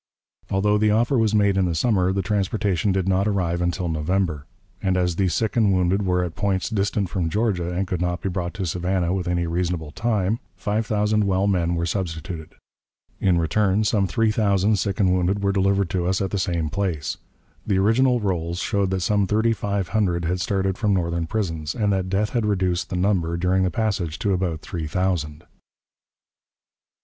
Although 0.49 0.79
the 0.79 0.89
offer 0.89 1.15
was 1.15 1.35
made 1.35 1.57
in 1.57 1.65
the 1.65 1.75
summer, 1.75 2.11
the 2.11 2.23
transportation 2.23 2.91
did 2.91 3.07
not 3.07 3.27
arrive 3.27 3.61
until 3.61 3.87
November. 3.87 4.47
And 4.81 4.97
as 4.97 5.15
the 5.17 5.27
sick 5.27 5.55
and 5.55 5.71
wounded 5.71 6.07
were 6.07 6.23
at 6.23 6.33
points 6.33 6.71
distant 6.71 7.07
from 7.11 7.29
Georgia, 7.29 7.71
and 7.71 7.85
could 7.85 8.01
not 8.01 8.19
be 8.19 8.27
brought 8.27 8.55
to 8.55 8.65
Savannah 8.65 9.13
within 9.13 9.37
a 9.37 9.45
reasonable 9.45 9.91
time, 9.91 10.39
five 10.55 10.87
thousand 10.87 11.25
well 11.25 11.45
men 11.45 11.75
were 11.75 11.85
substituted. 11.85 12.55
In 13.19 13.37
return, 13.37 13.83
some 13.83 14.07
three 14.07 14.31
thousand 14.31 14.77
sick 14.77 14.99
and 14.99 15.13
wounded 15.13 15.43
were 15.43 15.51
delivered 15.51 15.91
to 15.91 16.07
us 16.07 16.19
at 16.19 16.31
the 16.31 16.39
same 16.39 16.71
place. 16.71 17.17
The 17.67 17.77
original 17.77 18.19
rolls 18.19 18.57
showed 18.57 18.89
that 18.89 19.01
some 19.01 19.27
thirty 19.27 19.53
five 19.53 19.89
hundred 19.89 20.25
had 20.25 20.41
started 20.41 20.79
from 20.79 20.95
Northern 20.95 21.27
prisons, 21.27 21.75
and 21.75 21.93
that 21.93 22.09
death 22.09 22.31
had 22.31 22.47
reduced 22.47 22.89
the 22.89 22.95
number 22.95 23.37
during 23.37 23.61
the 23.61 23.69
passage 23.69 24.17
to 24.25 24.33
about 24.33 24.61
three 24.61 24.87
thousand. 24.87 25.43